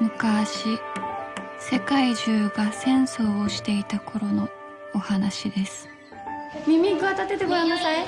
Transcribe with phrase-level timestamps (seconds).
[0.00, 0.78] 昔
[1.58, 4.48] 世界中が戦争をしていた頃の
[4.94, 5.88] お話です。
[6.66, 8.06] 耳くわ立ててごらんなさい。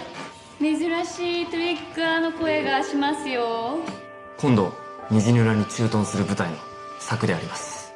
[0.58, 3.80] 珍しいトリッカーの声がしますよ。
[4.38, 4.72] 今度
[5.10, 6.56] 虹の裏に駐屯する部隊の
[6.98, 7.92] 策であります。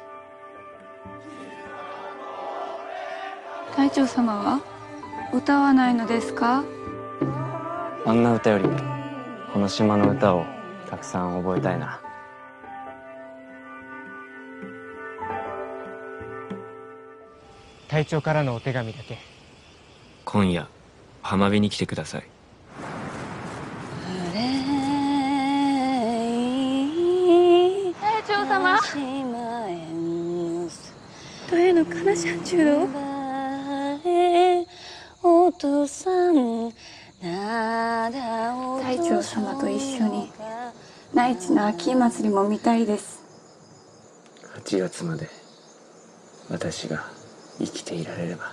[3.75, 4.61] 隊長様は
[5.33, 6.63] 歌わないのですか？
[8.05, 8.77] あんな歌よりも
[9.51, 10.45] この島の歌を
[10.87, 11.99] たくさん覚えたいな
[17.87, 19.17] 隊長からのお手紙だけ。
[20.25, 20.67] 今夜
[21.21, 22.23] 浜辺に来てください。
[28.01, 28.77] 隊長様。
[31.49, 32.89] どういうのかなしゃんちゅうの
[38.81, 40.29] 隊長様と一緒に。
[41.13, 43.23] 内地の秋祭りも見たいです。
[44.57, 45.29] 8月まで
[46.49, 47.16] 私が
[47.59, 48.51] 生きていられれば。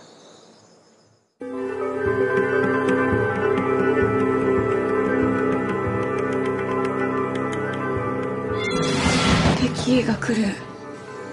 [9.61, 10.49] 敵が来る。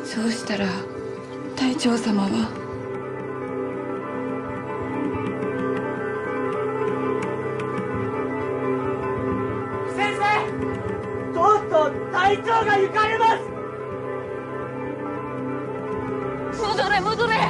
[0.03, 0.67] そうしたら
[1.55, 2.30] 隊長様は。
[9.95, 10.22] 先生
[11.33, 13.44] とうとう隊長が行かれます。
[16.61, 17.27] 戻れ戻れ。
[17.27, 17.41] 戻れ戻れ